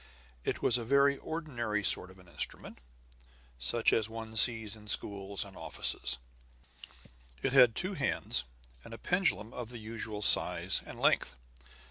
[0.43, 2.79] It was a very ordinary sort of an instrument,
[3.59, 6.17] such as one sees in schools and offices;
[7.43, 8.43] it had two hands,
[8.83, 11.35] and a pendulum of the usual size and length.